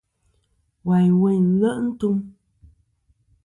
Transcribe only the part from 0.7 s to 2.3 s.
Wayn weyn nle' ntum.